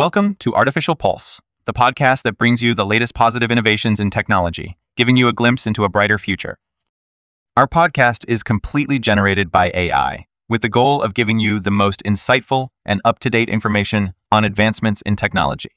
Welcome 0.00 0.36
to 0.36 0.54
Artificial 0.54 0.96
Pulse, 0.96 1.42
the 1.66 1.74
podcast 1.74 2.22
that 2.22 2.38
brings 2.38 2.62
you 2.62 2.72
the 2.72 2.86
latest 2.86 3.14
positive 3.14 3.50
innovations 3.50 4.00
in 4.00 4.08
technology, 4.08 4.78
giving 4.96 5.18
you 5.18 5.28
a 5.28 5.32
glimpse 5.34 5.66
into 5.66 5.84
a 5.84 5.90
brighter 5.90 6.16
future. 6.16 6.58
Our 7.54 7.66
podcast 7.66 8.24
is 8.26 8.42
completely 8.42 8.98
generated 8.98 9.52
by 9.52 9.70
AI, 9.74 10.24
with 10.48 10.62
the 10.62 10.70
goal 10.70 11.02
of 11.02 11.12
giving 11.12 11.38
you 11.38 11.60
the 11.60 11.70
most 11.70 12.02
insightful 12.02 12.68
and 12.86 13.02
up 13.04 13.18
to 13.18 13.28
date 13.28 13.50
information 13.50 14.14
on 14.32 14.42
advancements 14.42 15.02
in 15.02 15.16
technology. 15.16 15.68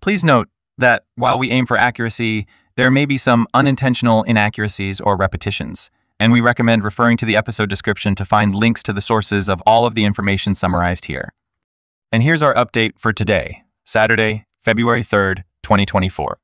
Please 0.00 0.24
note 0.24 0.48
that 0.76 1.04
while 1.14 1.38
we 1.38 1.52
aim 1.52 1.64
for 1.64 1.76
accuracy, 1.76 2.44
there 2.74 2.90
may 2.90 3.06
be 3.06 3.16
some 3.16 3.46
unintentional 3.54 4.24
inaccuracies 4.24 5.00
or 5.00 5.16
repetitions, 5.16 5.92
and 6.18 6.32
we 6.32 6.40
recommend 6.40 6.82
referring 6.82 7.16
to 7.18 7.24
the 7.24 7.36
episode 7.36 7.70
description 7.70 8.16
to 8.16 8.24
find 8.24 8.52
links 8.52 8.82
to 8.82 8.92
the 8.92 9.00
sources 9.00 9.48
of 9.48 9.62
all 9.64 9.86
of 9.86 9.94
the 9.94 10.04
information 10.04 10.54
summarized 10.54 11.04
here. 11.04 11.32
And 12.10 12.22
here's 12.22 12.42
our 12.42 12.54
update 12.54 12.92
for 12.98 13.12
today, 13.12 13.64
Saturday, 13.84 14.46
February 14.64 15.02
3rd, 15.02 15.44
2024. 15.62 16.38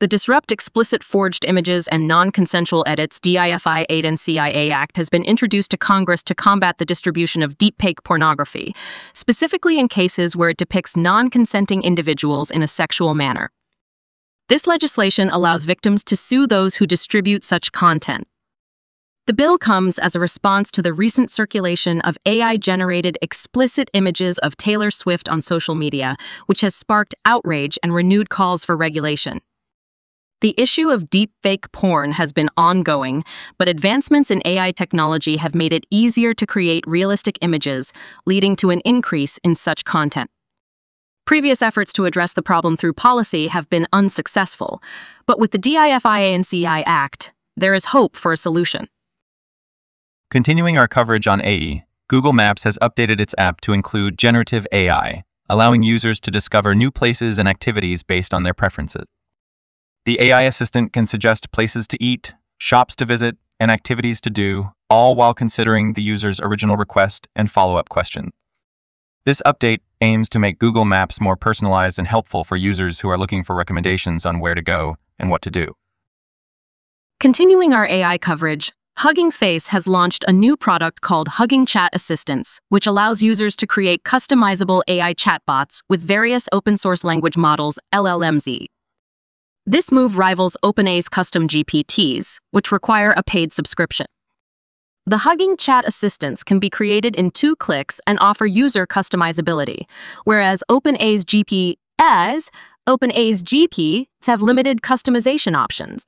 The 0.00 0.08
Disrupt 0.08 0.50
Explicit 0.50 1.04
Forged 1.04 1.44
Images 1.44 1.86
and 1.88 2.08
Non-Consensual 2.08 2.84
Edits 2.88 3.20
DEFIANCE 3.20 4.72
Act 4.72 4.96
has 4.96 5.08
been 5.08 5.22
introduced 5.22 5.70
to 5.70 5.76
Congress 5.76 6.24
to 6.24 6.34
combat 6.34 6.78
the 6.78 6.84
distribution 6.84 7.40
of 7.40 7.56
deepfake 7.56 8.02
pornography, 8.04 8.74
specifically 9.14 9.78
in 9.78 9.86
cases 9.86 10.34
where 10.34 10.50
it 10.50 10.56
depicts 10.56 10.96
non-consenting 10.96 11.82
individuals 11.82 12.50
in 12.50 12.62
a 12.62 12.68
sexual 12.68 13.14
manner. 13.14 13.50
This 14.48 14.66
legislation 14.66 15.30
allows 15.30 15.64
victims 15.64 16.02
to 16.04 16.16
sue 16.16 16.46
those 16.46 16.74
who 16.74 16.86
distribute 16.86 17.44
such 17.44 17.70
content. 17.70 18.26
The 19.26 19.34
bill 19.34 19.58
comes 19.58 19.98
as 19.98 20.14
a 20.14 20.20
response 20.20 20.70
to 20.70 20.82
the 20.82 20.92
recent 20.92 21.32
circulation 21.32 22.00
of 22.02 22.16
AI-generated 22.26 23.18
explicit 23.20 23.90
images 23.92 24.38
of 24.38 24.56
Taylor 24.56 24.88
Swift 24.92 25.28
on 25.28 25.42
social 25.42 25.74
media, 25.74 26.16
which 26.46 26.60
has 26.60 26.76
sparked 26.76 27.16
outrage 27.24 27.76
and 27.82 27.92
renewed 27.92 28.28
calls 28.28 28.64
for 28.64 28.76
regulation. 28.76 29.40
The 30.42 30.54
issue 30.56 30.90
of 30.90 31.10
deepfake 31.10 31.72
porn 31.72 32.12
has 32.12 32.32
been 32.32 32.48
ongoing, 32.56 33.24
but 33.58 33.68
advancements 33.68 34.30
in 34.30 34.42
AI 34.44 34.70
technology 34.70 35.38
have 35.38 35.56
made 35.56 35.72
it 35.72 35.86
easier 35.90 36.32
to 36.32 36.46
create 36.46 36.86
realistic 36.86 37.36
images, 37.40 37.92
leading 38.26 38.54
to 38.56 38.70
an 38.70 38.80
increase 38.84 39.38
in 39.42 39.56
such 39.56 39.84
content. 39.84 40.30
Previous 41.24 41.62
efforts 41.62 41.92
to 41.94 42.04
address 42.04 42.32
the 42.32 42.42
problem 42.42 42.76
through 42.76 42.92
policy 42.92 43.48
have 43.48 43.68
been 43.70 43.88
unsuccessful, 43.92 44.80
but 45.26 45.40
with 45.40 45.50
the 45.50 45.58
DEFIANCE 45.58 46.64
Act, 46.64 47.32
there 47.56 47.74
is 47.74 47.86
hope 47.86 48.14
for 48.14 48.30
a 48.30 48.36
solution. 48.36 48.88
Continuing 50.28 50.76
our 50.76 50.88
coverage 50.88 51.28
on 51.28 51.40
AE, 51.40 51.84
Google 52.08 52.32
Maps 52.32 52.64
has 52.64 52.76
updated 52.82 53.20
its 53.20 53.32
app 53.38 53.60
to 53.60 53.72
include 53.72 54.18
generative 54.18 54.66
AI, 54.72 55.22
allowing 55.48 55.84
users 55.84 56.18
to 56.18 56.32
discover 56.32 56.74
new 56.74 56.90
places 56.90 57.38
and 57.38 57.48
activities 57.48 58.02
based 58.02 58.34
on 58.34 58.42
their 58.42 58.52
preferences. 58.52 59.04
The 60.04 60.20
AI 60.20 60.42
assistant 60.42 60.92
can 60.92 61.06
suggest 61.06 61.52
places 61.52 61.86
to 61.88 62.02
eat, 62.02 62.34
shops 62.58 62.96
to 62.96 63.04
visit, 63.04 63.36
and 63.60 63.70
activities 63.70 64.20
to 64.22 64.30
do, 64.30 64.70
all 64.90 65.14
while 65.14 65.32
considering 65.32 65.92
the 65.92 66.02
user's 66.02 66.40
original 66.40 66.76
request 66.76 67.28
and 67.36 67.48
follow-up 67.48 67.88
question. 67.88 68.32
This 69.24 69.40
update 69.46 69.80
aims 70.00 70.28
to 70.30 70.40
make 70.40 70.58
Google 70.58 70.84
Maps 70.84 71.20
more 71.20 71.36
personalized 71.36 72.00
and 72.00 72.08
helpful 72.08 72.42
for 72.42 72.56
users 72.56 72.98
who 72.98 73.08
are 73.08 73.18
looking 73.18 73.44
for 73.44 73.54
recommendations 73.54 74.26
on 74.26 74.40
where 74.40 74.56
to 74.56 74.62
go 74.62 74.96
and 75.20 75.30
what 75.30 75.42
to 75.42 75.52
do. 75.52 75.74
Continuing 77.20 77.72
our 77.72 77.86
AI 77.86 78.18
coverage, 78.18 78.72
Hugging 79.00 79.30
Face 79.30 79.66
has 79.66 79.86
launched 79.86 80.24
a 80.26 80.32
new 80.32 80.56
product 80.56 81.02
called 81.02 81.28
Hugging 81.28 81.66
Chat 81.66 81.90
Assistants, 81.92 82.62
which 82.70 82.86
allows 82.86 83.20
users 83.20 83.54
to 83.56 83.66
create 83.66 84.04
customizable 84.04 84.80
AI 84.88 85.12
chatbots 85.12 85.82
with 85.90 86.00
various 86.00 86.48
open-source 86.50 87.04
language 87.04 87.36
models, 87.36 87.78
LLMs. 87.92 88.68
This 89.66 89.92
move 89.92 90.16
rivals 90.16 90.56
OpenAI's 90.64 91.10
custom 91.10 91.46
GPTs, 91.46 92.38
which 92.52 92.72
require 92.72 93.12
a 93.14 93.22
paid 93.22 93.52
subscription. 93.52 94.06
The 95.04 95.18
Hugging 95.18 95.58
Chat 95.58 95.86
Assistants 95.86 96.42
can 96.42 96.58
be 96.58 96.70
created 96.70 97.14
in 97.16 97.32
two 97.32 97.54
clicks 97.54 98.00
and 98.06 98.18
offer 98.22 98.46
user 98.46 98.86
customizability, 98.86 99.82
whereas 100.24 100.64
OpenAI's 100.70 101.26
GPTs, 101.26 102.48
OpenAI's 102.88 103.44
GPTs 103.44 104.06
have 104.26 104.40
limited 104.40 104.80
customization 104.80 105.54
options. 105.54 106.06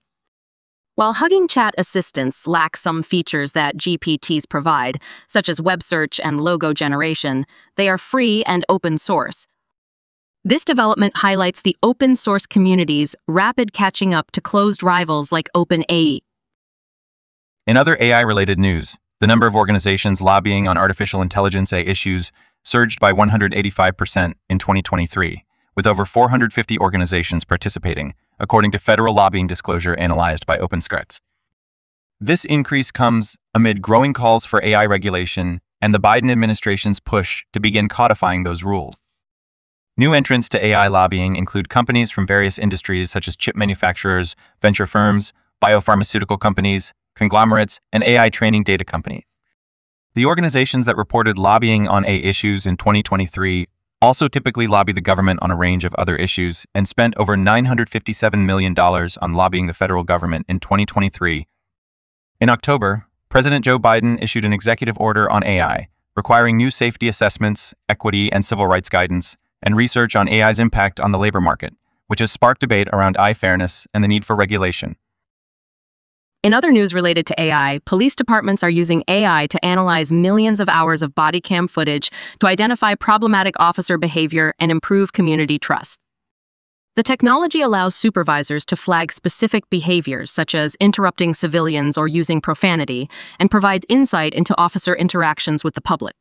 While 0.98 1.12
Hugging 1.12 1.46
Chat 1.46 1.76
Assistants 1.78 2.48
lack 2.48 2.76
some 2.76 3.04
features 3.04 3.52
that 3.52 3.76
GPTs 3.76 4.48
provide, 4.48 5.00
such 5.28 5.48
as 5.48 5.60
web 5.60 5.80
search 5.80 6.18
and 6.18 6.40
logo 6.40 6.72
generation, 6.72 7.46
they 7.76 7.88
are 7.88 7.98
free 7.98 8.42
and 8.46 8.64
open 8.68 8.98
source, 8.98 9.46
this 10.42 10.64
development 10.64 11.18
highlights 11.18 11.62
the 11.62 11.76
open 11.84 12.16
source 12.16 12.46
community's 12.46 13.14
rapid 13.28 13.72
catching 13.72 14.12
up 14.12 14.32
to 14.32 14.40
closed 14.40 14.82
rivals 14.82 15.30
like 15.30 15.48
OpenAI. 15.54 16.18
In 17.64 17.76
other 17.76 17.96
AI-related 18.00 18.58
news, 18.58 18.96
the 19.20 19.28
number 19.28 19.46
of 19.46 19.54
organizations 19.54 20.20
lobbying 20.20 20.66
on 20.66 20.76
artificial 20.76 21.22
intelligence 21.22 21.72
AI 21.72 21.82
issues 21.82 22.32
surged 22.64 22.98
by 22.98 23.12
185% 23.12 24.34
in 24.50 24.58
2023, 24.58 25.44
with 25.78 25.86
over 25.86 26.04
450 26.04 26.76
organizations 26.80 27.44
participating, 27.44 28.12
according 28.40 28.72
to 28.72 28.80
federal 28.80 29.14
lobbying 29.14 29.46
disclosure 29.46 29.94
analyzed 29.94 30.44
by 30.44 30.58
OpenSecrets. 30.58 31.20
This 32.18 32.44
increase 32.44 32.90
comes 32.90 33.36
amid 33.54 33.80
growing 33.80 34.12
calls 34.12 34.44
for 34.44 34.60
AI 34.64 34.86
regulation 34.86 35.60
and 35.80 35.94
the 35.94 36.00
Biden 36.00 36.32
administration's 36.32 36.98
push 36.98 37.44
to 37.52 37.60
begin 37.60 37.88
codifying 37.88 38.42
those 38.42 38.64
rules. 38.64 38.96
New 39.96 40.12
entrants 40.14 40.48
to 40.48 40.66
AI 40.66 40.88
lobbying 40.88 41.36
include 41.36 41.68
companies 41.68 42.10
from 42.10 42.26
various 42.26 42.58
industries 42.58 43.12
such 43.12 43.28
as 43.28 43.36
chip 43.36 43.54
manufacturers, 43.54 44.34
venture 44.60 44.86
firms, 44.86 45.32
biopharmaceutical 45.62 46.40
companies, 46.40 46.92
conglomerates, 47.14 47.80
and 47.92 48.02
AI 48.02 48.30
training 48.30 48.64
data 48.64 48.84
companies. 48.84 49.22
The 50.16 50.26
organizations 50.26 50.86
that 50.86 50.96
reported 50.96 51.38
lobbying 51.38 51.86
on 51.86 52.04
AI 52.04 52.18
issues 52.18 52.66
in 52.66 52.76
2023 52.76 53.68
also 54.00 54.28
typically 54.28 54.66
lobby 54.66 54.92
the 54.92 55.00
government 55.00 55.40
on 55.42 55.50
a 55.50 55.56
range 55.56 55.84
of 55.84 55.94
other 55.94 56.16
issues 56.16 56.66
and 56.74 56.86
spent 56.86 57.14
over 57.16 57.36
$957 57.36 58.44
million 58.44 58.78
on 58.78 59.32
lobbying 59.32 59.66
the 59.66 59.74
federal 59.74 60.04
government 60.04 60.46
in 60.48 60.60
2023. 60.60 61.46
In 62.40 62.48
October, 62.48 63.06
President 63.28 63.64
Joe 63.64 63.78
Biden 63.78 64.22
issued 64.22 64.44
an 64.44 64.52
executive 64.52 64.96
order 64.98 65.28
on 65.30 65.44
AI, 65.44 65.88
requiring 66.16 66.56
new 66.56 66.70
safety 66.70 67.08
assessments, 67.08 67.74
equity, 67.88 68.30
and 68.32 68.44
civil 68.44 68.66
rights 68.66 68.88
guidance 68.88 69.36
and 69.62 69.76
research 69.76 70.14
on 70.14 70.28
AI's 70.28 70.60
impact 70.60 71.00
on 71.00 71.10
the 71.10 71.18
labor 71.18 71.40
market, 71.40 71.74
which 72.06 72.20
has 72.20 72.30
sparked 72.30 72.60
debate 72.60 72.88
around 72.92 73.16
AI 73.18 73.34
fairness 73.34 73.86
and 73.92 74.04
the 74.04 74.08
need 74.08 74.24
for 74.24 74.36
regulation. 74.36 74.96
In 76.48 76.54
other 76.54 76.72
news 76.72 76.94
related 76.94 77.26
to 77.26 77.38
AI, 77.38 77.78
police 77.84 78.16
departments 78.16 78.62
are 78.62 78.70
using 78.70 79.04
AI 79.06 79.46
to 79.48 79.62
analyze 79.62 80.10
millions 80.10 80.60
of 80.60 80.68
hours 80.70 81.02
of 81.02 81.14
body 81.14 81.42
cam 81.42 81.68
footage 81.68 82.10
to 82.40 82.46
identify 82.46 82.94
problematic 82.94 83.54
officer 83.60 83.98
behavior 83.98 84.54
and 84.58 84.70
improve 84.70 85.12
community 85.12 85.58
trust. 85.58 86.00
The 86.96 87.02
technology 87.02 87.60
allows 87.60 87.94
supervisors 87.94 88.64
to 88.64 88.76
flag 88.76 89.12
specific 89.12 89.68
behaviors, 89.68 90.30
such 90.30 90.54
as 90.54 90.74
interrupting 90.80 91.34
civilians 91.34 91.98
or 91.98 92.08
using 92.08 92.40
profanity, 92.40 93.10
and 93.38 93.50
provides 93.50 93.84
insight 93.90 94.32
into 94.32 94.58
officer 94.58 94.96
interactions 94.96 95.62
with 95.62 95.74
the 95.74 95.82
public. 95.82 96.14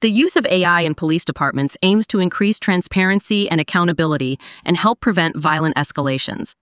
The 0.00 0.10
use 0.10 0.34
of 0.34 0.46
AI 0.46 0.80
in 0.80 0.96
police 0.96 1.24
departments 1.24 1.76
aims 1.82 2.08
to 2.08 2.18
increase 2.18 2.58
transparency 2.58 3.48
and 3.48 3.60
accountability 3.60 4.36
and 4.64 4.76
help 4.76 4.98
prevent 4.98 5.36
violent 5.36 5.76
escalations. 5.76 6.54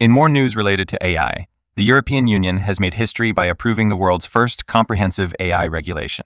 In 0.00 0.12
more 0.12 0.28
news 0.28 0.54
related 0.54 0.86
to 0.90 1.04
AI, 1.04 1.48
the 1.74 1.82
European 1.82 2.28
Union 2.28 2.58
has 2.58 2.78
made 2.78 2.94
history 2.94 3.32
by 3.32 3.46
approving 3.46 3.88
the 3.88 3.96
world's 3.96 4.26
first 4.26 4.64
comprehensive 4.66 5.34
AI 5.40 5.66
regulation. 5.66 6.24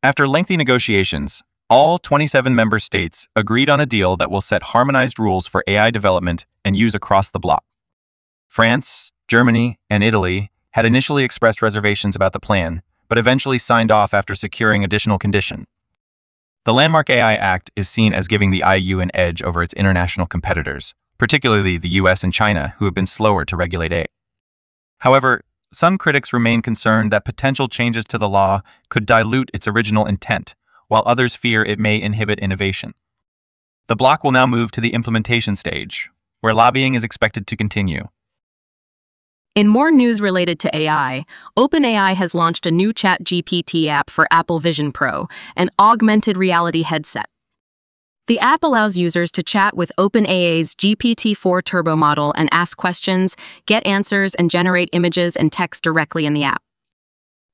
After 0.00 0.28
lengthy 0.28 0.56
negotiations, 0.56 1.42
all 1.68 1.98
27 1.98 2.54
member 2.54 2.78
states 2.78 3.28
agreed 3.34 3.68
on 3.68 3.80
a 3.80 3.86
deal 3.86 4.16
that 4.18 4.30
will 4.30 4.40
set 4.40 4.62
harmonized 4.62 5.18
rules 5.18 5.48
for 5.48 5.64
AI 5.66 5.90
development 5.90 6.46
and 6.64 6.76
use 6.76 6.94
across 6.94 7.32
the 7.32 7.40
bloc. 7.40 7.64
France, 8.46 9.10
Germany, 9.26 9.80
and 9.90 10.04
Italy 10.04 10.52
had 10.70 10.86
initially 10.86 11.24
expressed 11.24 11.60
reservations 11.60 12.14
about 12.14 12.32
the 12.32 12.38
plan, 12.38 12.82
but 13.08 13.18
eventually 13.18 13.58
signed 13.58 13.90
off 13.90 14.14
after 14.14 14.36
securing 14.36 14.84
additional 14.84 15.18
condition. 15.18 15.66
The 16.64 16.74
Landmark 16.74 17.10
AI 17.10 17.34
Act 17.34 17.72
is 17.74 17.88
seen 17.88 18.14
as 18.14 18.28
giving 18.28 18.52
the 18.52 18.62
EU 18.76 19.00
an 19.00 19.10
edge 19.14 19.42
over 19.42 19.64
its 19.64 19.74
international 19.74 20.28
competitors, 20.28 20.94
particularly 21.18 21.76
the 21.76 21.88
US 22.00 22.24
and 22.24 22.32
China, 22.32 22.74
who 22.78 22.84
have 22.84 22.94
been 22.94 23.06
slower 23.06 23.44
to 23.44 23.56
regulate 23.56 23.92
AI. 23.92 24.06
However, 25.00 25.42
some 25.72 25.98
critics 25.98 26.32
remain 26.32 26.62
concerned 26.62 27.12
that 27.12 27.24
potential 27.24 27.68
changes 27.68 28.04
to 28.06 28.18
the 28.18 28.28
law 28.28 28.62
could 28.88 29.04
dilute 29.04 29.50
its 29.52 29.68
original 29.68 30.06
intent, 30.06 30.54
while 30.88 31.02
others 31.04 31.36
fear 31.36 31.62
it 31.62 31.78
may 31.78 32.00
inhibit 32.00 32.38
innovation. 32.38 32.94
The 33.88 33.96
bloc 33.96 34.24
will 34.24 34.32
now 34.32 34.46
move 34.46 34.70
to 34.72 34.80
the 34.80 34.94
implementation 34.94 35.56
stage, 35.56 36.08
where 36.40 36.54
lobbying 36.54 36.94
is 36.94 37.04
expected 37.04 37.46
to 37.46 37.56
continue. 37.56 38.08
In 39.54 39.66
more 39.66 39.90
news 39.90 40.20
related 40.20 40.58
to 40.60 40.76
AI, 40.76 41.24
OpenAI 41.58 42.14
has 42.14 42.34
launched 42.34 42.64
a 42.64 42.70
new 42.70 42.92
ChatGPT 42.92 43.88
app 43.88 44.08
for 44.08 44.28
Apple 44.30 44.60
Vision 44.60 44.92
Pro, 44.92 45.26
an 45.56 45.68
augmented 45.78 46.36
reality 46.36 46.82
headset. 46.82 47.26
The 48.28 48.38
app 48.40 48.62
allows 48.62 48.94
users 48.94 49.32
to 49.32 49.42
chat 49.42 49.74
with 49.74 49.90
OpenAI's 49.96 50.74
GPT 50.74 51.34
4 51.34 51.62
Turbo 51.62 51.96
model 51.96 52.34
and 52.36 52.50
ask 52.52 52.76
questions, 52.76 53.36
get 53.64 53.86
answers, 53.86 54.34
and 54.34 54.50
generate 54.50 54.90
images 54.92 55.34
and 55.34 55.50
text 55.50 55.82
directly 55.82 56.26
in 56.26 56.34
the 56.34 56.44
app. 56.44 56.60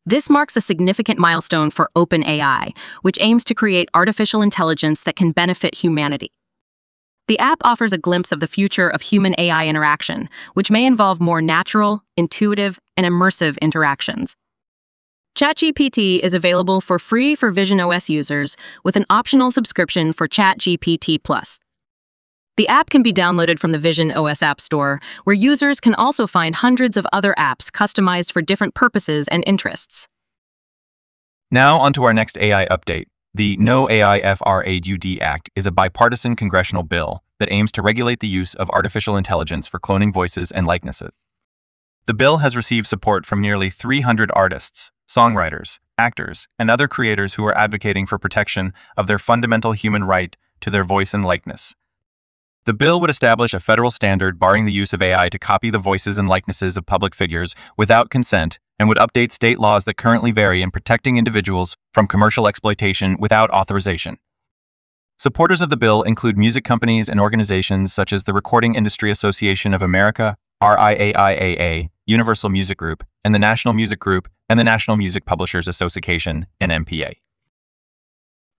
This 0.04 0.28
marks 0.28 0.56
a 0.56 0.60
significant 0.60 1.20
milestone 1.20 1.70
for 1.70 1.90
OpenAI, 1.96 2.76
which 3.02 3.16
aims 3.20 3.44
to 3.44 3.54
create 3.54 3.88
artificial 3.94 4.42
intelligence 4.42 5.04
that 5.04 5.14
can 5.14 5.30
benefit 5.30 5.76
humanity. 5.76 6.32
The 7.28 7.38
app 7.38 7.58
offers 7.62 7.92
a 7.92 7.98
glimpse 7.98 8.32
of 8.32 8.40
the 8.40 8.48
future 8.48 8.88
of 8.88 9.00
human 9.00 9.36
AI 9.38 9.68
interaction, 9.68 10.28
which 10.54 10.72
may 10.72 10.84
involve 10.84 11.20
more 11.20 11.40
natural, 11.40 12.02
intuitive, 12.16 12.80
and 12.96 13.06
immersive 13.06 13.60
interactions. 13.60 14.34
ChatGPT 15.34 16.20
is 16.20 16.32
available 16.32 16.80
for 16.80 16.96
free 16.96 17.34
for 17.34 17.50
Vision 17.50 17.80
OS 17.80 18.08
users 18.08 18.56
with 18.84 18.94
an 18.94 19.04
optional 19.10 19.50
subscription 19.50 20.12
for 20.12 20.28
ChatGPT 20.28 21.20
Plus. 21.20 21.58
The 22.56 22.68
app 22.68 22.88
can 22.88 23.02
be 23.02 23.12
downloaded 23.12 23.58
from 23.58 23.72
the 23.72 23.80
Vision 23.80 24.12
OS 24.12 24.44
App 24.44 24.60
Store, 24.60 25.00
where 25.24 25.34
users 25.34 25.80
can 25.80 25.92
also 25.96 26.28
find 26.28 26.54
hundreds 26.54 26.96
of 26.96 27.04
other 27.12 27.34
apps 27.36 27.68
customized 27.68 28.30
for 28.30 28.42
different 28.42 28.76
purposes 28.76 29.26
and 29.26 29.42
interests. 29.44 30.06
Now, 31.50 31.78
on 31.78 31.92
to 31.94 32.04
our 32.04 32.14
next 32.14 32.38
AI 32.38 32.66
update. 32.66 33.06
The 33.34 33.56
No 33.56 33.90
AI 33.90 34.20
FRAUD 34.36 35.20
Act 35.20 35.50
is 35.56 35.66
a 35.66 35.72
bipartisan 35.72 36.36
congressional 36.36 36.84
bill 36.84 37.24
that 37.40 37.50
aims 37.50 37.72
to 37.72 37.82
regulate 37.82 38.20
the 38.20 38.28
use 38.28 38.54
of 38.54 38.70
artificial 38.70 39.16
intelligence 39.16 39.66
for 39.66 39.80
cloning 39.80 40.12
voices 40.12 40.52
and 40.52 40.64
likenesses. 40.64 41.12
The 42.06 42.14
bill 42.14 42.36
has 42.36 42.54
received 42.54 42.86
support 42.86 43.26
from 43.26 43.40
nearly 43.40 43.70
300 43.70 44.30
artists, 44.34 44.92
songwriters, 45.08 45.78
actors, 45.98 46.48
and 46.58 46.70
other 46.70 46.88
creators 46.88 47.34
who 47.34 47.44
are 47.44 47.56
advocating 47.56 48.06
for 48.06 48.18
protection 48.18 48.72
of 48.96 49.06
their 49.06 49.18
fundamental 49.18 49.72
human 49.72 50.04
right 50.04 50.36
to 50.60 50.70
their 50.70 50.84
voice 50.84 51.14
and 51.14 51.24
likeness. 51.24 51.74
The 52.64 52.72
bill 52.72 52.98
would 53.00 53.10
establish 53.10 53.52
a 53.52 53.60
federal 53.60 53.90
standard 53.90 54.38
barring 54.38 54.64
the 54.64 54.72
use 54.72 54.94
of 54.94 55.02
AI 55.02 55.28
to 55.28 55.38
copy 55.38 55.68
the 55.68 55.78
voices 55.78 56.16
and 56.16 56.28
likenesses 56.28 56.78
of 56.78 56.86
public 56.86 57.14
figures 57.14 57.54
without 57.76 58.08
consent 58.08 58.58
and 58.78 58.88
would 58.88 58.98
update 58.98 59.32
state 59.32 59.60
laws 59.60 59.84
that 59.84 59.98
currently 59.98 60.30
vary 60.30 60.62
in 60.62 60.70
protecting 60.70 61.18
individuals 61.18 61.76
from 61.92 62.06
commercial 62.06 62.48
exploitation 62.48 63.16
without 63.18 63.50
authorization. 63.50 64.16
Supporters 65.18 65.62
of 65.62 65.70
the 65.70 65.76
bill 65.76 66.02
include 66.02 66.38
music 66.38 66.64
companies 66.64 67.08
and 67.08 67.20
organizations 67.20 67.92
such 67.92 68.12
as 68.12 68.24
the 68.24 68.32
Recording 68.32 68.74
Industry 68.74 69.10
Association 69.10 69.74
of 69.74 69.82
America, 69.82 70.36
RIAA, 70.62 71.90
Universal 72.06 72.50
Music 72.50 72.78
Group, 72.78 73.04
and 73.24 73.34
the 73.34 73.38
National 73.38 73.74
Music 73.74 73.98
Group 73.98 74.28
and 74.48 74.58
the 74.58 74.64
National 74.64 74.96
Music 74.96 75.24
Publishers 75.24 75.66
Association, 75.66 76.46
and 76.60 76.70
NMPA. 76.72 77.14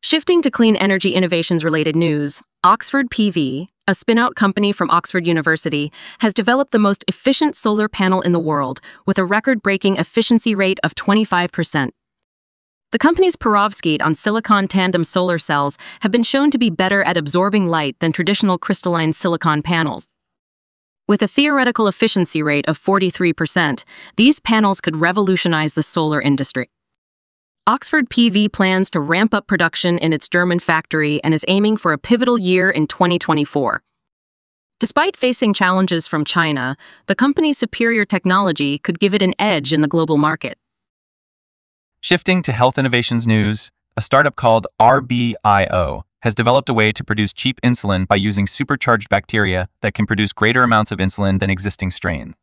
Shifting 0.02 0.42
to 0.42 0.52
clean 0.52 0.76
energy 0.76 1.14
innovations 1.14 1.64
related 1.64 1.96
news, 1.96 2.44
Oxford 2.64 3.10
PV, 3.10 3.68
a 3.88 3.96
spin-out 3.96 4.36
company 4.36 4.72
from 4.72 4.90
Oxford 4.90 5.28
University, 5.28 5.92
has 6.20 6.34
developed 6.34 6.72
the 6.72 6.80
most 6.80 7.04
efficient 7.08 7.56
solar 7.56 7.88
panel 7.88 8.22
in 8.22 8.32
the 8.32 8.40
world 8.40 8.82
with 9.06 9.18
a 9.18 9.26
record-breaking 9.26 9.98
efficiency 9.98 10.56
rate 10.56 10.80
of 10.84 10.96
25%. 10.96 11.92
The 12.92 13.00
company's 13.00 13.36
perovskite 13.36 14.02
on 14.02 14.14
silicon 14.14 14.68
tandem 14.68 15.04
solar 15.04 15.38
cells 15.38 15.78
have 16.02 16.12
been 16.12 16.24
shown 16.24 16.50
to 16.52 16.58
be 16.58 16.70
better 16.70 17.04
at 17.04 17.18
absorbing 17.18 17.68
light 17.68 17.98
than 18.00 18.12
traditional 18.12 18.58
crystalline 18.58 19.12
silicon 19.12 19.62
panels. 19.62 20.08
With 21.08 21.22
a 21.22 21.28
theoretical 21.28 21.88
efficiency 21.88 22.42
rate 22.42 22.68
of 22.68 22.80
43%, 22.80 23.84
these 24.16 24.40
panels 24.40 24.82
could 24.82 24.98
revolutionize 24.98 25.74
the 25.74 25.84
solar 25.84 26.20
industry. 26.20 26.72
Oxford 27.68 28.10
PV 28.10 28.52
plans 28.52 28.90
to 28.90 29.00
ramp 29.00 29.32
up 29.32 29.46
production 29.46 30.00
in 30.00 30.14
its 30.14 30.28
German 30.28 30.58
factory 30.58 31.24
and 31.24 31.32
is 31.32 31.46
aiming 31.48 31.78
for 31.78 31.94
a 31.94 32.00
pivotal 32.00 32.40
year 32.40 32.72
in 32.72 32.88
2024. 32.88 33.84
Despite 34.80 35.16
facing 35.16 35.54
challenges 35.54 36.08
from 36.08 36.26
China, 36.26 36.76
the 37.06 37.16
company's 37.16 37.60
superior 37.60 38.04
technology 38.04 38.80
could 38.80 39.00
give 39.00 39.14
it 39.14 39.22
an 39.22 39.36
edge 39.38 39.74
in 39.74 39.82
the 39.82 39.88
global 39.88 40.18
market. 40.18 40.58
Shifting 42.02 42.42
to 42.42 42.52
health 42.52 42.80
innovations 42.80 43.28
news, 43.28 43.72
a 43.96 44.02
startup 44.02 44.36
called 44.36 44.66
RBIO 44.82 46.02
has 46.26 46.34
developed 46.34 46.70
a 46.70 46.74
way 46.74 46.92
to 46.92 47.04
produce 47.04 47.32
cheap 47.32 47.62
insulin 47.62 48.08
by 48.08 48.16
using 48.16 48.48
supercharged 48.48 49.10
bacteria 49.10 49.70
that 49.82 49.94
can 49.94 50.08
produce 50.08 50.34
greater 50.34 50.64
amounts 50.64 50.92
of 50.92 50.98
insulin 50.98 51.40
than 51.40 51.52
existing 51.52 51.92
strains. 51.92 52.34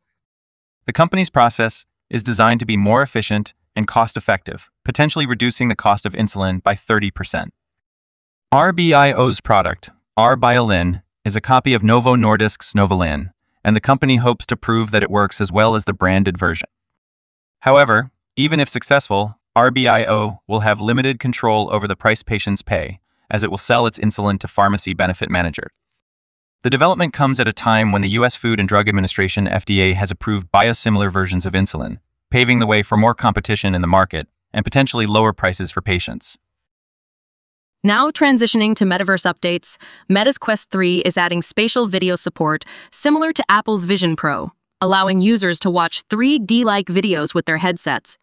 The 0.87 0.93
company's 0.93 1.31
process 1.31 1.85
is 2.09 2.23
designed 2.23 2.61
to 2.61 2.67
be 2.67 2.77
more 2.77 3.03
efficient 3.03 3.55
and 3.75 3.89
cost 3.89 4.17
effective, 4.17 4.71
potentially 4.85 5.27
reducing 5.27 5.67
the 5.67 5.75
cost 5.75 6.07
of 6.07 6.13
insulin 6.13 6.63
by 6.63 6.75
30%. 6.75 7.49
RBIO's 8.55 9.41
product, 9.41 9.91
R-Biolin, 10.17 11.03
is 11.25 11.35
a 11.35 11.41
copy 11.41 11.75
of 11.75 11.83
Novo 11.83 12.15
Nordisk's 12.15 12.75
Novolin, 12.75 13.33
and 13.65 13.75
the 13.75 13.81
company 13.81 14.17
hopes 14.17 14.47
to 14.47 14.57
prove 14.57 14.93
that 14.93 15.03
it 15.03 15.11
works 15.11 15.41
as 15.41 15.51
well 15.51 15.75
as 15.75 15.87
the 15.87 15.93
branded 15.93 16.39
version. 16.39 16.69
However, 17.61 18.13
even 18.37 18.61
if 18.61 18.69
successful, 18.69 19.41
RBIO 19.57 20.39
will 20.47 20.61
have 20.61 20.81
limited 20.81 21.19
control 21.19 21.69
over 21.73 21.89
the 21.89 21.97
price 21.97 22.23
patients 22.23 22.63
pay, 22.63 23.01
as 23.33 23.43
it 23.43 23.51
will 23.51 23.59
sell 23.59 23.87
its 23.87 23.99
insulin 23.99 24.39
to 24.39 24.47
pharmacy 24.47 24.95
benefit 24.95 25.29
manager. 25.29 25.73
The 26.63 26.71
development 26.71 27.13
comes 27.13 27.41
at 27.41 27.49
a 27.49 27.53
time 27.53 27.91
when 27.91 28.03
the 28.03 28.11
U.S. 28.11 28.37
Food 28.37 28.61
and 28.61 28.69
Drug 28.69 28.89
Administration 28.89 29.49
FDA 29.49 29.95
has 29.95 30.13
approved 30.13 30.53
biosimilar 30.53 31.11
versions 31.11 31.45
of 31.45 31.55
insulin, 31.55 31.99
paving 32.31 32.61
the 32.61 32.69
way 32.69 32.85
for 32.85 32.97
more 32.97 33.15
competition 33.15 33.75
in 33.75 33.81
the 33.81 33.89
market 33.89 34.29
and 34.53 34.65
potentially 34.65 35.07
lower 35.07 35.33
prices 35.33 35.73
for 35.73 35.81
patients. 35.81 36.39
Now 37.83 38.13
transitioning 38.13 38.77
to 38.77 38.85
metaverse 38.85 39.27
updates, 39.27 39.77
Meta's 40.09 40.39
Quest 40.39 40.71
3 40.71 40.99
is 40.99 41.19
adding 41.19 41.43
spatial 41.43 41.87
video 41.87 42.15
support 42.15 42.65
similar 42.93 43.33
to 43.33 43.45
Apple's 43.49 43.87
Vision 43.87 44.15
Pro, 44.15 44.53
allowing 44.81 45.21
users 45.21 45.59
to 45.61 45.71
watch 45.71 46.07
3D-like 46.07 46.87
videos 46.87 47.35
with 47.35 47.47
their 47.47 47.57
headsets. 47.57 48.19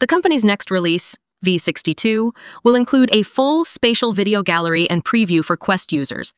The 0.00 0.08
company's 0.08 0.44
next 0.44 0.72
release, 0.72 1.16
V62, 1.44 2.32
will 2.64 2.74
include 2.74 3.10
a 3.12 3.22
full 3.22 3.64
spatial 3.64 4.12
video 4.12 4.42
gallery 4.42 4.88
and 4.88 5.04
preview 5.04 5.44
for 5.44 5.56
Quest 5.56 5.92
users. 5.92 6.32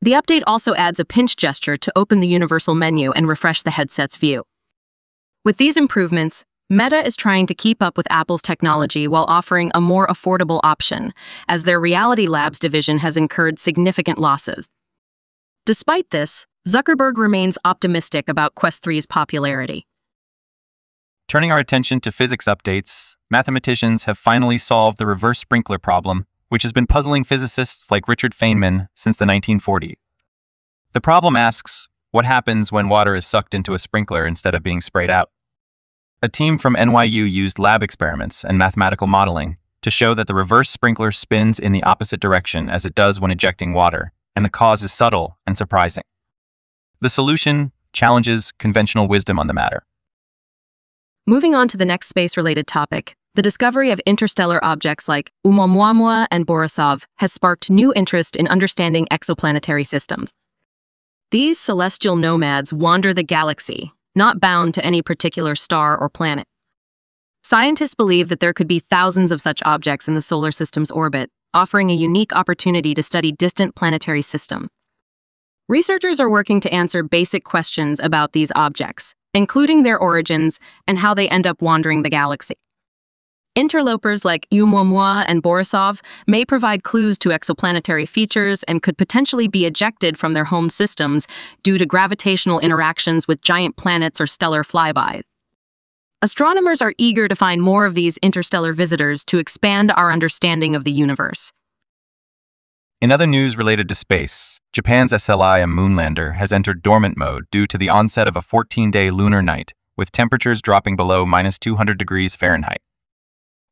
The 0.00 0.12
update 0.12 0.42
also 0.46 0.74
adds 0.74 1.00
a 1.00 1.04
pinch 1.04 1.36
gesture 1.36 1.76
to 1.76 1.92
open 1.96 2.20
the 2.20 2.28
universal 2.28 2.74
menu 2.74 3.10
and 3.12 3.28
refresh 3.28 3.62
the 3.62 3.72
headset's 3.72 4.16
view. 4.16 4.44
With 5.44 5.56
these 5.56 5.76
improvements, 5.76 6.44
Meta 6.70 7.04
is 7.04 7.16
trying 7.16 7.46
to 7.46 7.54
keep 7.54 7.82
up 7.82 7.96
with 7.96 8.06
Apple's 8.10 8.42
technology 8.42 9.08
while 9.08 9.24
offering 9.26 9.70
a 9.74 9.80
more 9.80 10.06
affordable 10.06 10.60
option, 10.62 11.14
as 11.48 11.64
their 11.64 11.80
Reality 11.80 12.26
Labs 12.26 12.58
division 12.58 12.98
has 12.98 13.16
incurred 13.16 13.58
significant 13.58 14.18
losses. 14.18 14.68
Despite 15.64 16.10
this, 16.10 16.46
Zuckerberg 16.66 17.16
remains 17.16 17.56
optimistic 17.64 18.28
about 18.28 18.54
Quest 18.54 18.84
3's 18.84 19.06
popularity. 19.06 19.86
Turning 21.28 21.52
our 21.52 21.58
attention 21.58 22.00
to 22.00 22.10
physics 22.10 22.46
updates, 22.46 23.16
mathematicians 23.30 24.04
have 24.04 24.16
finally 24.16 24.56
solved 24.56 24.96
the 24.96 25.04
reverse 25.04 25.38
sprinkler 25.38 25.78
problem, 25.78 26.24
which 26.48 26.62
has 26.62 26.72
been 26.72 26.86
puzzling 26.86 27.22
physicists 27.22 27.90
like 27.90 28.08
Richard 28.08 28.32
Feynman 28.32 28.88
since 28.94 29.18
the 29.18 29.26
1940s. 29.26 29.96
The 30.94 31.02
problem 31.02 31.36
asks, 31.36 31.86
what 32.12 32.24
happens 32.24 32.72
when 32.72 32.88
water 32.88 33.14
is 33.14 33.26
sucked 33.26 33.54
into 33.54 33.74
a 33.74 33.78
sprinkler 33.78 34.26
instead 34.26 34.54
of 34.54 34.62
being 34.62 34.80
sprayed 34.80 35.10
out? 35.10 35.30
A 36.22 36.30
team 36.30 36.56
from 36.56 36.74
NYU 36.76 37.30
used 37.30 37.58
lab 37.58 37.82
experiments 37.82 38.42
and 38.42 38.56
mathematical 38.56 39.06
modeling 39.06 39.58
to 39.82 39.90
show 39.90 40.14
that 40.14 40.28
the 40.28 40.34
reverse 40.34 40.70
sprinkler 40.70 41.12
spins 41.12 41.60
in 41.60 41.72
the 41.72 41.82
opposite 41.82 42.20
direction 42.20 42.70
as 42.70 42.86
it 42.86 42.94
does 42.94 43.20
when 43.20 43.30
ejecting 43.30 43.74
water, 43.74 44.12
and 44.34 44.46
the 44.46 44.50
cause 44.50 44.82
is 44.82 44.94
subtle 44.94 45.36
and 45.46 45.58
surprising. 45.58 46.04
The 47.00 47.10
solution 47.10 47.72
challenges 47.92 48.50
conventional 48.52 49.08
wisdom 49.08 49.38
on 49.38 49.46
the 49.46 49.52
matter. 49.52 49.82
Moving 51.28 51.54
on 51.54 51.68
to 51.68 51.76
the 51.76 51.84
next 51.84 52.08
space-related 52.08 52.66
topic, 52.66 53.14
the 53.34 53.42
discovery 53.42 53.90
of 53.90 54.00
interstellar 54.06 54.64
objects 54.64 55.10
like 55.10 55.30
Oumuamua 55.46 56.26
and 56.30 56.46
Borisov 56.46 57.04
has 57.18 57.34
sparked 57.34 57.70
new 57.70 57.92
interest 57.94 58.34
in 58.34 58.48
understanding 58.48 59.06
exoplanetary 59.10 59.86
systems. 59.86 60.30
These 61.30 61.60
celestial 61.60 62.16
nomads 62.16 62.72
wander 62.72 63.12
the 63.12 63.22
galaxy, 63.22 63.92
not 64.14 64.40
bound 64.40 64.72
to 64.72 64.82
any 64.82 65.02
particular 65.02 65.54
star 65.54 65.98
or 65.98 66.08
planet. 66.08 66.46
Scientists 67.42 67.94
believe 67.94 68.30
that 68.30 68.40
there 68.40 68.54
could 68.54 68.66
be 68.66 68.80
thousands 68.80 69.30
of 69.30 69.42
such 69.42 69.62
objects 69.66 70.08
in 70.08 70.14
the 70.14 70.22
solar 70.22 70.50
system's 70.50 70.90
orbit, 70.90 71.28
offering 71.52 71.90
a 71.90 71.94
unique 71.94 72.34
opportunity 72.34 72.94
to 72.94 73.02
study 73.02 73.32
distant 73.32 73.74
planetary 73.74 74.22
systems. 74.22 74.68
Researchers 75.68 76.20
are 76.20 76.30
working 76.30 76.58
to 76.60 76.72
answer 76.72 77.02
basic 77.02 77.44
questions 77.44 78.00
about 78.00 78.32
these 78.32 78.50
objects, 78.56 79.14
including 79.34 79.82
their 79.82 79.98
origins 79.98 80.58
and 80.86 80.98
how 80.98 81.14
they 81.14 81.28
end 81.28 81.46
up 81.46 81.62
wandering 81.62 82.02
the 82.02 82.10
galaxy. 82.10 82.56
Interlopers 83.54 84.24
like 84.24 84.46
Oumuamua 84.52 85.24
and 85.26 85.42
Borisov 85.42 86.00
may 86.28 86.44
provide 86.44 86.84
clues 86.84 87.18
to 87.18 87.30
exoplanetary 87.30 88.08
features 88.08 88.62
and 88.64 88.82
could 88.82 88.96
potentially 88.96 89.48
be 89.48 89.66
ejected 89.66 90.16
from 90.16 90.34
their 90.34 90.44
home 90.44 90.70
systems 90.70 91.26
due 91.64 91.76
to 91.76 91.84
gravitational 91.84 92.60
interactions 92.60 93.26
with 93.26 93.40
giant 93.42 93.76
planets 93.76 94.20
or 94.20 94.28
stellar 94.28 94.62
flybys. 94.62 95.22
Astronomers 96.22 96.80
are 96.82 96.94
eager 96.98 97.26
to 97.26 97.34
find 97.34 97.62
more 97.62 97.84
of 97.84 97.94
these 97.94 98.16
interstellar 98.18 98.72
visitors 98.72 99.24
to 99.24 99.38
expand 99.38 99.90
our 99.90 100.12
understanding 100.12 100.76
of 100.76 100.84
the 100.84 100.92
universe. 100.92 101.52
In 103.00 103.12
other 103.12 103.28
news 103.28 103.56
related 103.56 103.88
to 103.90 103.94
space, 103.94 104.60
Japan's 104.72 105.12
SLIM 105.12 105.72
Moonlander 105.72 106.34
has 106.34 106.52
entered 106.52 106.82
dormant 106.82 107.16
mode 107.16 107.44
due 107.48 107.64
to 107.64 107.78
the 107.78 107.88
onset 107.88 108.26
of 108.26 108.34
a 108.34 108.42
14 108.42 108.90
day 108.90 109.12
lunar 109.12 109.40
night, 109.40 109.72
with 109.96 110.10
temperatures 110.10 110.60
dropping 110.60 110.96
below 110.96 111.24
minus 111.24 111.60
200 111.60 111.96
degrees 111.96 112.34
Fahrenheit. 112.34 112.80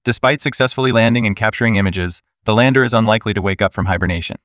Despite 0.04 0.40
successfully 0.40 0.92
landing 0.92 1.26
and 1.26 1.34
capturing 1.34 1.74
images, 1.74 2.22
the 2.44 2.54
lander 2.54 2.84
is 2.84 2.94
unlikely 2.94 3.34
to 3.34 3.42
wake 3.42 3.60
up 3.60 3.72
from 3.72 3.86
hibernation. 3.86 4.36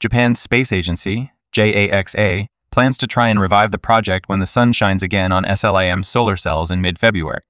Japan's 0.00 0.38
space 0.38 0.70
agency, 0.70 1.32
JAXA, 1.54 2.48
plans 2.70 2.98
to 2.98 3.06
try 3.06 3.28
and 3.28 3.40
revive 3.40 3.70
the 3.70 3.78
project 3.78 4.28
when 4.28 4.38
the 4.38 4.44
sun 4.44 4.74
shines 4.74 5.02
again 5.02 5.32
on 5.32 5.46
SLIM 5.56 6.04
solar 6.04 6.36
cells 6.36 6.70
in 6.70 6.82
mid 6.82 6.98
February. 6.98 7.40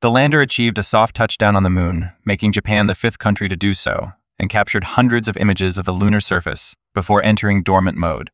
The 0.00 0.10
lander 0.10 0.40
achieved 0.40 0.78
a 0.78 0.82
soft 0.82 1.14
touchdown 1.14 1.56
on 1.56 1.62
the 1.62 1.68
moon, 1.68 2.10
making 2.24 2.52
Japan 2.52 2.86
the 2.86 2.94
fifth 2.94 3.18
country 3.18 3.50
to 3.50 3.54
do 3.54 3.74
so, 3.74 4.12
and 4.42 4.50
captured 4.50 4.84
hundreds 4.84 5.28
of 5.28 5.36
images 5.38 5.78
of 5.78 5.86
the 5.86 5.92
lunar 5.92 6.20
surface 6.20 6.74
before 6.94 7.24
entering 7.24 7.62
dormant 7.62 7.96
mode. 7.96 8.30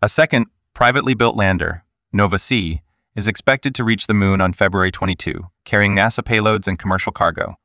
A 0.00 0.08
second, 0.08 0.46
privately 0.74 1.12
built 1.12 1.36
lander, 1.36 1.84
Nova 2.12 2.38
C, 2.38 2.82
is 3.16 3.26
expected 3.26 3.74
to 3.74 3.84
reach 3.84 4.06
the 4.06 4.14
moon 4.14 4.40
on 4.40 4.52
February 4.52 4.92
22, 4.92 5.44
carrying 5.64 5.94
NASA 5.94 6.22
payloads 6.22 6.68
and 6.68 6.78
commercial 6.78 7.10
cargo. 7.10 7.56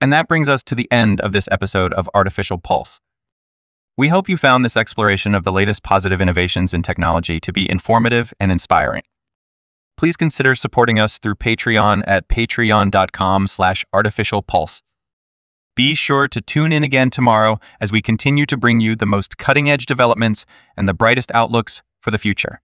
And 0.00 0.12
that 0.12 0.26
brings 0.26 0.48
us 0.48 0.64
to 0.64 0.74
the 0.74 0.90
end 0.90 1.20
of 1.20 1.30
this 1.30 1.48
episode 1.52 1.94
of 1.94 2.10
Artificial 2.14 2.58
Pulse. 2.58 3.00
We 3.96 4.08
hope 4.08 4.28
you 4.28 4.36
found 4.36 4.64
this 4.64 4.76
exploration 4.76 5.36
of 5.36 5.44
the 5.44 5.52
latest 5.52 5.84
positive 5.84 6.20
innovations 6.20 6.74
in 6.74 6.82
technology 6.82 7.38
to 7.40 7.52
be 7.52 7.70
informative 7.70 8.34
and 8.40 8.50
inspiring. 8.50 9.02
Please 9.96 10.16
consider 10.16 10.56
supporting 10.56 10.98
us 10.98 11.18
through 11.18 11.36
Patreon 11.36 12.02
at 12.06 12.28
patreon.com 12.28 13.46
slash 13.46 13.84
artificialpulse. 13.94 14.82
Be 15.78 15.94
sure 15.94 16.26
to 16.26 16.40
tune 16.40 16.72
in 16.72 16.82
again 16.82 17.08
tomorrow 17.08 17.60
as 17.80 17.92
we 17.92 18.02
continue 18.02 18.46
to 18.46 18.56
bring 18.56 18.80
you 18.80 18.96
the 18.96 19.06
most 19.06 19.38
cutting-edge 19.38 19.86
developments 19.86 20.44
and 20.76 20.88
the 20.88 20.92
brightest 20.92 21.30
outlooks 21.32 21.82
for 22.00 22.10
the 22.10 22.18
future. 22.18 22.60